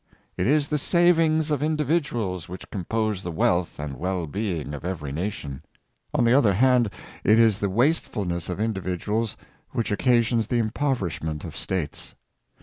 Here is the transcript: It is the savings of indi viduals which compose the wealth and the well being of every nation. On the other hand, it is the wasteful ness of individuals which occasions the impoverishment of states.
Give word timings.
It 0.35 0.47
is 0.47 0.69
the 0.69 0.79
savings 0.79 1.51
of 1.51 1.61
indi 1.61 1.83
viduals 1.83 2.49
which 2.49 2.71
compose 2.71 3.21
the 3.21 3.31
wealth 3.31 3.77
and 3.79 3.93
the 3.93 3.97
well 3.99 4.25
being 4.25 4.73
of 4.73 4.83
every 4.83 5.11
nation. 5.11 5.61
On 6.11 6.25
the 6.25 6.33
other 6.33 6.55
hand, 6.55 6.89
it 7.23 7.37
is 7.37 7.59
the 7.59 7.69
wasteful 7.69 8.25
ness 8.25 8.49
of 8.49 8.59
individuals 8.59 9.37
which 9.73 9.91
occasions 9.91 10.47
the 10.47 10.57
impoverishment 10.57 11.43
of 11.45 11.55
states. 11.55 12.15